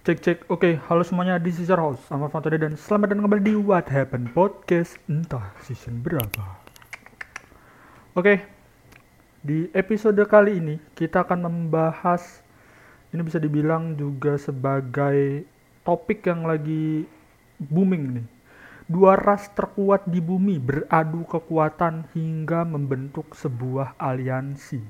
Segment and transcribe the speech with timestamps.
[0.00, 0.38] Cek cek.
[0.48, 4.32] Oke, halo semuanya di Caesar House sama Fantoni dan selamat datang kembali di What Happened
[4.32, 4.96] Podcast.
[5.04, 6.56] Entah season berapa.
[8.16, 8.40] Oke.
[9.44, 12.40] Di episode kali ini kita akan membahas
[13.12, 15.44] ini bisa dibilang juga sebagai
[15.84, 17.04] topik yang lagi
[17.60, 18.26] booming nih.
[18.88, 24.80] Dua ras terkuat di bumi beradu kekuatan hingga membentuk sebuah aliansi.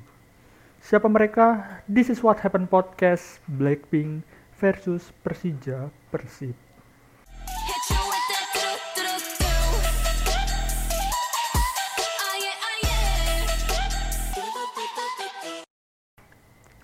[0.79, 1.83] Siapa mereka?
[1.91, 6.53] This is What Happened Podcast Blackpink versus Persija Persib.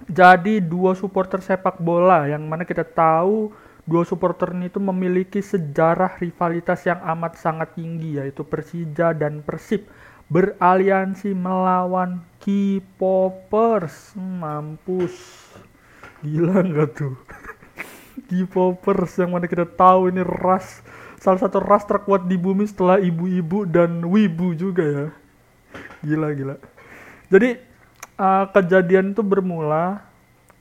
[0.08, 3.52] Jadi dua supporter sepak bola yang mana kita tahu
[3.84, 9.84] dua supporter ini itu memiliki sejarah rivalitas yang amat sangat tinggi yaitu Persija dan Persib
[10.32, 15.12] beraliansi melawan K-popers mampus.
[16.24, 17.12] Gila nggak tuh
[18.24, 20.80] K-popers yang mana kita tahu ini ras
[21.20, 25.06] salah satu ras terkuat di bumi setelah ibu-ibu dan wibu juga ya.
[26.04, 26.56] Gila gila.
[27.28, 27.58] Jadi
[28.16, 30.06] uh, kejadian itu bermula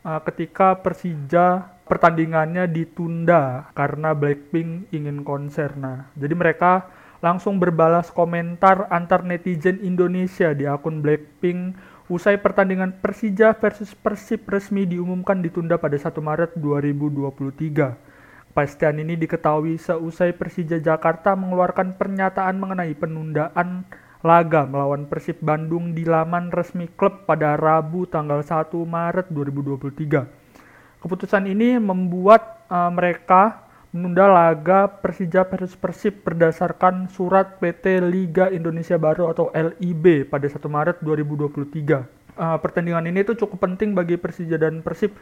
[0.04, 5.78] uh, ketika Persija pertandingannya ditunda karena Blackpink ingin konser.
[5.78, 6.90] Nah, jadi mereka
[7.22, 14.86] langsung berbalas komentar antar netizen Indonesia di akun Blackpink Usai pertandingan Persija versus Persib resmi
[14.86, 18.54] diumumkan ditunda pada 1 Maret 2023.
[18.54, 23.90] Kepastian ini diketahui seusai Persija Jakarta mengeluarkan pernyataan mengenai penundaan
[24.22, 31.02] laga melawan Persib Bandung di laman resmi klub pada Rabu tanggal 1 Maret 2023.
[31.02, 33.65] Keputusan ini membuat uh, mereka
[33.96, 40.60] menunda laga Persija versus Persib berdasarkan surat PT Liga Indonesia Baru atau LIB pada 1
[40.60, 42.36] Maret 2023.
[42.36, 45.16] Uh, pertandingan ini itu cukup penting bagi Persija dan Persib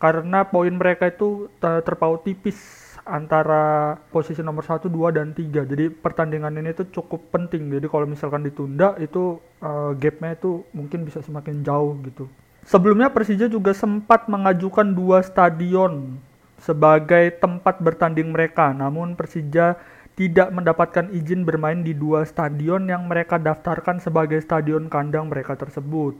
[0.00, 2.56] karena poin mereka itu terpaut tipis
[3.04, 5.68] antara posisi nomor 1, 2, dan 3.
[5.68, 7.68] Jadi pertandingan ini itu cukup penting.
[7.76, 12.24] Jadi kalau misalkan ditunda itu uh, gapnya itu mungkin bisa semakin jauh gitu.
[12.64, 16.16] Sebelumnya Persija juga sempat mengajukan dua stadion
[16.64, 18.72] sebagai tempat bertanding mereka.
[18.72, 19.76] Namun Persija
[20.16, 26.16] tidak mendapatkan izin bermain di dua stadion yang mereka daftarkan sebagai stadion kandang mereka tersebut.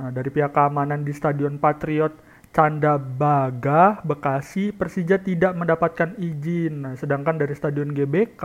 [0.00, 2.16] Nah, dari pihak keamanan di Stadion Patriot
[2.52, 6.88] Candabaga, Bekasi, Persija tidak mendapatkan izin.
[6.88, 8.44] Nah, sedangkan dari Stadion GBK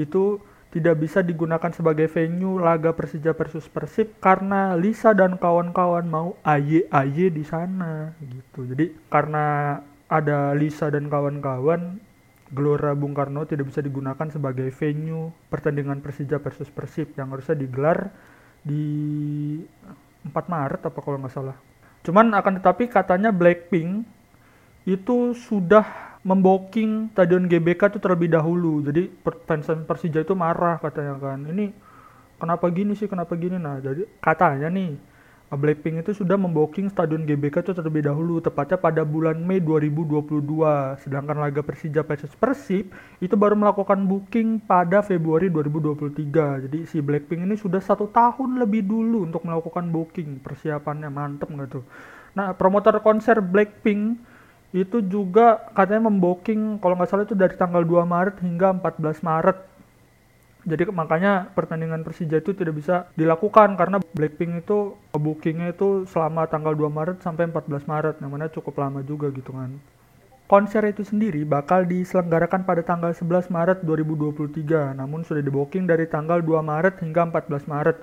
[0.00, 0.40] itu
[0.74, 6.90] tidak bisa digunakan sebagai venue laga Persija versus Persib karena Lisa dan kawan-kawan mau aye
[6.90, 8.66] aye di sana gitu.
[8.66, 9.78] Jadi karena
[10.08, 11.98] ada Lisa dan kawan-kawan
[12.52, 18.12] Gelora Bung Karno tidak bisa digunakan sebagai venue pertandingan Persija versus Persib yang harusnya digelar
[18.60, 18.84] di
[20.22, 21.56] 4 Maret apa kalau nggak salah.
[22.04, 24.04] Cuman akan tetapi katanya Blackpink
[24.84, 28.84] itu sudah memboking stadion GBK itu terlebih dahulu.
[28.84, 29.08] Jadi
[29.48, 31.48] fans Persija itu marah katanya kan.
[31.48, 31.72] Ini
[32.36, 33.56] kenapa gini sih, kenapa gini?
[33.56, 34.96] Nah, jadi katanya nih
[35.52, 40.40] Blackpink itu sudah memboking stadion GBK itu terlebih dahulu, tepatnya pada bulan Mei 2022.
[41.04, 42.88] Sedangkan laga Persija versus Persib
[43.20, 46.64] itu baru melakukan booking pada Februari 2023.
[46.64, 50.40] Jadi si Blackpink ini sudah satu tahun lebih dulu untuk melakukan booking.
[50.40, 51.84] Persiapannya mantep nggak tuh?
[52.34, 54.18] Nah, promotor konser Blackpink
[54.74, 59.58] itu juga katanya memboking kalau nggak salah itu dari tanggal 2 Maret hingga 14 Maret
[60.64, 66.72] jadi makanya pertandingan Persija itu tidak bisa dilakukan karena Blackpink itu bookingnya itu selama tanggal
[66.72, 69.76] 2 Maret sampai 14 Maret, yang cukup lama juga gitu kan.
[70.48, 76.40] Konser itu sendiri bakal diselenggarakan pada tanggal 11 Maret 2023, namun sudah dibooking dari tanggal
[76.40, 77.96] 2 Maret hingga 14 Maret.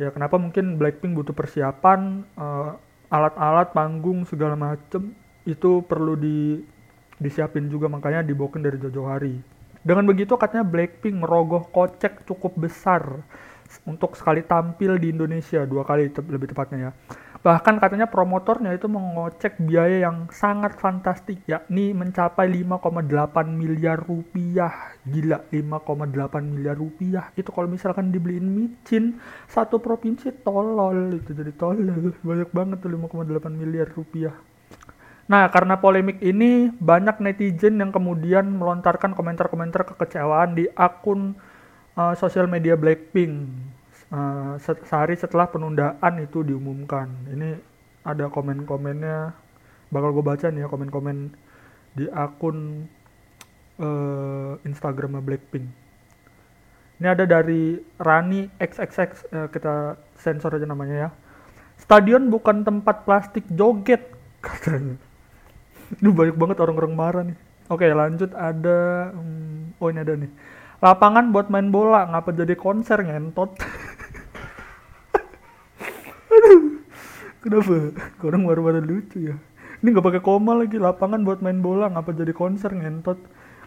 [0.00, 2.80] Ya kenapa mungkin Blackpink butuh persiapan, uh,
[3.12, 5.12] alat-alat, panggung segala macem
[5.44, 6.64] itu perlu di
[7.20, 9.59] disiapin juga makanya dibooking dari jauh-jauh hari.
[9.80, 13.24] Dengan begitu katanya Blackpink merogoh kocek cukup besar
[13.88, 16.92] untuk sekali tampil di Indonesia dua kali te lebih tepatnya ya.
[17.40, 23.08] Bahkan katanya promotornya itu mengocek biaya yang sangat fantastik yakni mencapai 5,8
[23.48, 25.00] miliar rupiah.
[25.08, 27.32] Gila 5,8 miliar rupiah.
[27.32, 29.16] Itu kalau misalkan dibeliin micin
[29.48, 32.12] satu provinsi tolol itu jadi tolol.
[32.28, 34.36] Banyak banget tuh 5,8 miliar rupiah.
[35.30, 41.38] Nah, karena polemik ini, banyak netizen yang kemudian melontarkan komentar-komentar kekecewaan di akun
[41.94, 43.46] uh, sosial media Blackpink
[44.10, 47.06] uh, sehari setelah penundaan itu diumumkan.
[47.30, 47.54] Ini
[48.02, 49.30] ada komen-komennya,
[49.94, 51.30] bakal gue baca nih ya komen-komen
[51.94, 52.90] di akun
[53.78, 55.70] uh, Instagram Blackpink.
[56.98, 61.10] Ini ada dari Rani XXX, uh, kita sensor aja namanya ya.
[61.78, 64.10] Stadion bukan tempat plastik joget,
[64.42, 64.98] katanya
[66.00, 67.38] ini banyak banget orang-orang marah nih.
[67.70, 70.30] Oke lanjut ada hmm, oh ini ada nih.
[70.80, 73.52] Lapangan buat main bola ngapa jadi konser ngentot?
[76.30, 76.60] Aduh
[77.42, 77.74] kenapa?
[78.22, 79.36] Orang baru-baru lucu ya.
[79.80, 83.18] Ini nggak pakai koma lagi lapangan buat main bola ngapa jadi konser ngentot?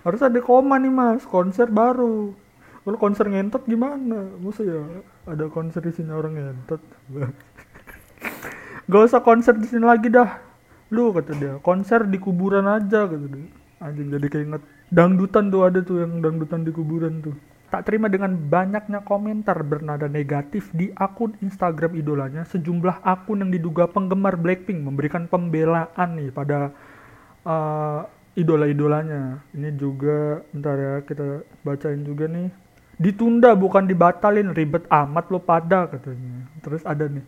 [0.04, 2.36] Harus ada koma nih mas konser baru.
[2.84, 4.28] Kalau konser ngentot gimana?
[4.44, 4.84] Masa ya
[5.24, 6.82] ada konser di sini orang ngentot?
[8.92, 10.53] Gak usah konser di sini lagi dah
[10.94, 11.54] lu kata dia.
[11.66, 13.50] Konser di kuburan aja kata dia.
[13.82, 14.62] Anjing jadi keinget.
[14.94, 17.34] Dangdutan tuh ada tuh yang dangdutan di kuburan tuh.
[17.74, 23.90] Tak terima dengan banyaknya komentar bernada negatif di akun Instagram idolanya sejumlah akun yang diduga
[23.90, 26.70] penggemar Blackpink memberikan pembelaan nih pada
[27.42, 28.06] uh,
[28.38, 29.42] idola-idolanya.
[29.58, 32.54] Ini juga bentar ya kita bacain juga nih.
[33.02, 36.46] Ditunda bukan dibatalin ribet amat lo pada katanya.
[36.62, 37.26] Terus ada nih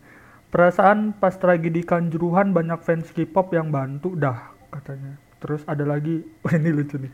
[0.50, 5.18] perasaan pas tragedi kanjuruhan banyak fans K-pop yang bantu dah katanya.
[5.42, 7.12] Terus ada lagi oh ini lucu nih.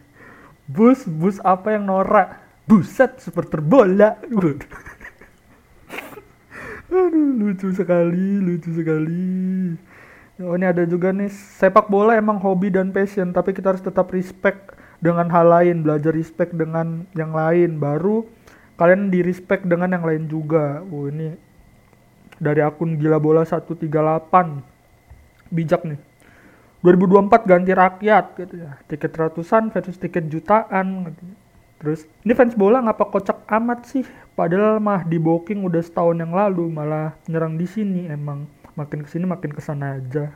[0.69, 2.39] Bus bus apa yang norak?
[2.69, 4.15] Buset seperti bola.
[6.93, 9.75] Aduh lucu sekali lucu sekali.
[10.41, 14.11] Oh ini ada juga nih sepak bola emang hobi dan passion tapi kita harus tetap
[14.11, 17.83] respect dengan hal lain belajar respect dengan yang lain.
[17.83, 18.31] Baru
[18.79, 20.81] kalian di respect dengan yang lain juga.
[20.89, 21.35] Oh ini
[22.43, 23.87] dari akun gila bola 138
[25.55, 26.01] bijak nih.
[26.83, 28.75] 2024 ganti rakyat gitu ya.
[28.91, 31.23] Tiket ratusan versus tiket jutaan gitu.
[31.83, 34.07] terus ini fans bola ngapa kocak amat sih?
[34.39, 38.11] Padahal mah di booking udah setahun yang lalu malah nyerang di sini.
[38.11, 40.35] Emang makin ke sini makin ke sana aja.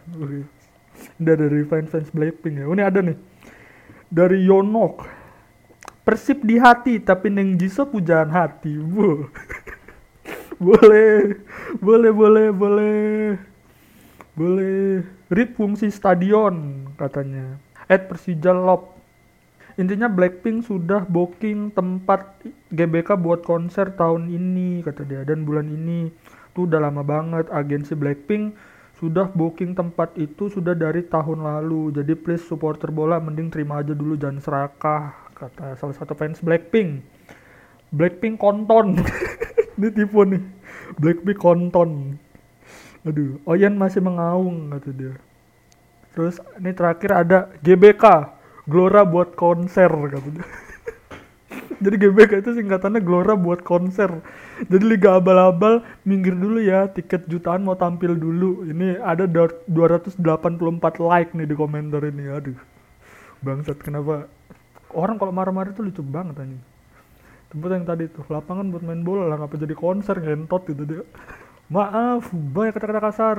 [1.19, 2.67] Udah dari fans fans Blackpink ya.
[2.71, 3.19] Ini ada nih.
[4.07, 5.03] Dari Yonok.
[6.07, 8.79] Persib di hati tapi Neng Jiso pujaan hati.
[8.79, 9.27] Bu
[10.59, 11.41] boleh.
[11.79, 13.07] Boleh boleh boleh.
[14.37, 15.05] Boleh.
[15.33, 17.59] Rip fungsi stadion katanya.
[17.87, 18.97] At Persija Lop.
[19.77, 22.41] Intinya Blackpink sudah booking tempat
[22.73, 25.21] GBK buat konser tahun ini kata dia.
[25.29, 26.09] Dan bulan ini
[26.57, 28.57] tuh udah lama banget agensi Blackpink
[28.97, 31.93] sudah booking tempat itu sudah dari tahun lalu.
[31.93, 37.05] Jadi please supporter bola mending terima aja dulu jangan serakah kata salah satu fans Blackpink.
[37.93, 38.97] Blackpink konton
[39.77, 40.43] ini tipu nih
[40.97, 42.17] Blackpink konton.
[43.07, 45.15] Aduh Oyen masih mengaung kata dia.
[46.17, 48.05] Terus ini terakhir ada GBK
[48.67, 50.47] Glora buat konser kata dia.
[51.85, 54.09] Jadi GBK itu singkatannya Glora buat konser.
[54.57, 58.65] Jadi liga abal-abal minggir dulu ya tiket jutaan mau tampil dulu.
[58.65, 60.17] Ini ada 284
[61.05, 62.57] like nih di komentar ini aduh.
[63.45, 64.27] Bangsat kenapa?
[64.97, 66.76] Orang kalau marah-marah itu lucu banget anjing
[67.51, 71.03] tempat yang tadi tuh lapangan buat main bola lah ngapa jadi konser ngentot gitu dia.
[71.71, 73.39] Maaf banyak kata-kata kasar.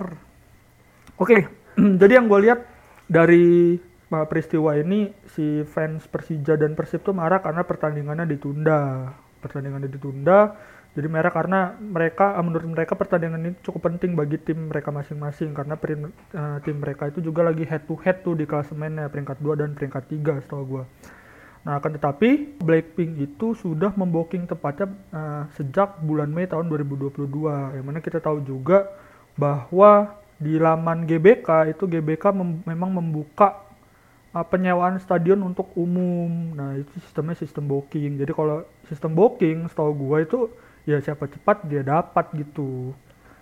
[1.18, 1.42] Oke okay,
[2.02, 2.60] jadi yang gue lihat
[3.08, 3.78] dari
[4.12, 9.12] uh, peristiwa ini si fans Persija dan Persib tuh marah karena pertandingannya ditunda.
[9.44, 10.56] Pertandingannya ditunda
[10.98, 15.54] jadi merah karena mereka uh, menurut mereka pertandingan ini cukup penting bagi tim mereka masing-masing.
[15.54, 19.38] Karena perin, uh, tim mereka itu juga lagi head to head tuh di klasemennya peringkat
[19.38, 20.84] 2 dan peringkat 3 setahu gue
[21.68, 27.28] Nah, akan tetapi Blackpink itu sudah memboking tepatnya uh, sejak bulan Mei tahun 2022.
[27.76, 28.88] Yang mana kita tahu juga
[29.36, 33.68] bahwa di laman GBK itu GBK mem memang membuka
[34.32, 36.56] uh, penyewaan stadion untuk umum.
[36.56, 38.16] Nah, itu sistemnya sistem booking.
[38.16, 40.48] Jadi kalau sistem booking setahu gua itu
[40.88, 42.96] ya siapa cepat dia dapat gitu.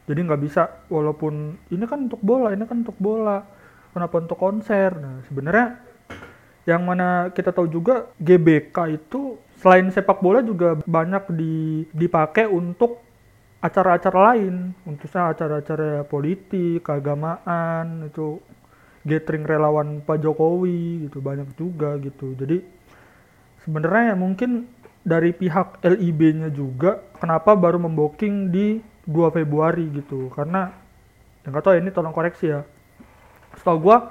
[0.10, 3.46] Jadi nggak bisa walaupun ini kan untuk bola, ini kan untuk bola.
[3.94, 4.98] Kenapa untuk konser?
[4.98, 5.85] Nah, sebenarnya
[6.66, 13.02] yang mana kita tahu juga GBK itu selain sepak bola juga banyak di, dipakai untuk
[13.62, 14.74] acara-acara lain.
[14.86, 18.42] Untuk acara-acara politik keagamaan itu
[19.06, 22.34] gathering relawan Pak Jokowi gitu banyak juga gitu.
[22.34, 22.66] Jadi
[23.62, 24.66] sebenarnya mungkin
[25.06, 30.34] dari pihak LIB-nya juga kenapa baru memboking di 2 Februari gitu.
[30.34, 30.74] Karena
[31.46, 32.66] yang nggak tahu ya, ini tolong koreksi ya.
[33.54, 34.10] Setahu gua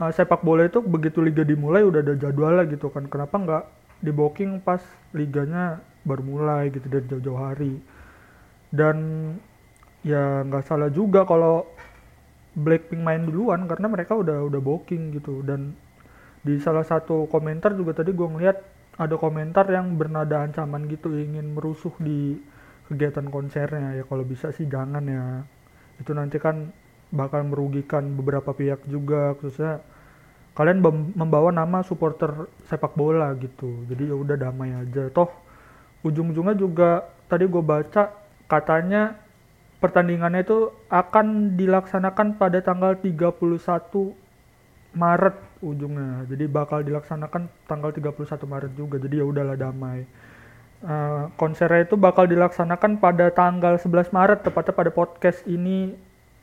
[0.00, 3.08] uh, sepak bola itu begitu liga dimulai udah ada jadwalnya gitu kan.
[3.10, 3.64] Kenapa nggak
[4.02, 4.80] di booking pas
[5.12, 7.74] liganya baru mulai gitu dari jauh-jauh hari?
[8.72, 8.96] Dan
[10.06, 11.68] ya nggak salah juga kalau
[12.52, 15.40] Blackpink main duluan karena mereka udah udah booking gitu.
[15.44, 15.76] Dan
[16.42, 18.58] di salah satu komentar juga tadi gue ngeliat
[19.00, 22.36] ada komentar yang bernada ancaman gitu ingin merusuh di
[22.92, 23.96] kegiatan konsernya.
[23.96, 25.24] Ya kalau bisa sih jangan ya.
[25.96, 26.72] Itu nanti kan
[27.12, 29.84] bakal merugikan beberapa pihak juga khususnya
[30.56, 30.80] kalian
[31.12, 35.28] membawa nama supporter sepak bola gitu jadi ya udah damai aja toh
[36.02, 38.12] ujung-ujungnya juga tadi gue baca
[38.48, 39.16] katanya
[39.80, 44.14] pertandingannya itu akan dilaksanakan pada tanggal 31
[44.92, 46.28] Maret ujungnya.
[46.28, 49.00] Jadi bakal dilaksanakan tanggal 31 Maret juga.
[49.00, 50.04] Jadi ya udahlah damai.
[50.82, 55.94] Uh, konsernya itu bakal dilaksanakan pada tanggal 11 Maret tepatnya pada podcast ini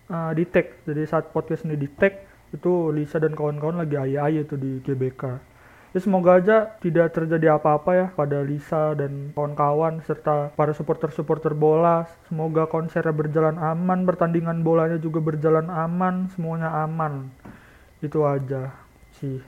[0.09, 0.83] uh, di tag.
[0.83, 5.23] Jadi saat podcast ini di tag itu Lisa dan kawan-kawan lagi ayah-ayah tuh di GBK.
[5.89, 12.05] Ya semoga aja tidak terjadi apa-apa ya pada Lisa dan kawan-kawan serta para supporter-supporter bola.
[12.29, 17.33] Semoga konsernya berjalan aman, pertandingan bolanya juga berjalan aman, semuanya aman.
[18.05, 18.69] Itu aja
[19.17, 19.41] sih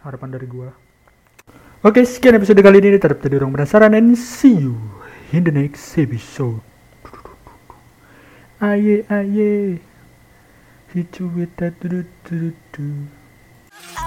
[0.00, 0.72] harapan dari gua.
[1.84, 2.96] Oke, sekian episode kali ini.
[2.96, 4.80] Tetap jadi orang penasaran and see you
[5.36, 6.64] in the next episode.
[8.64, 9.84] Aye, aye.
[10.94, 11.74] Hit you with that.
[11.82, 11.88] I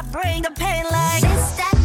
[0.10, 1.77] bring the pain like this.